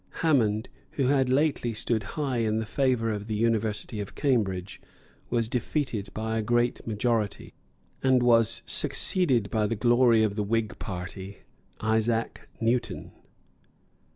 [0.25, 4.81] Hammond, who had lately stood high in the favour of the University of Cambridge,
[5.29, 7.53] was defeated by a great majority,
[8.01, 11.41] and was succeeded by the glory of the Whig party,
[11.81, 13.11] Isaac Newton.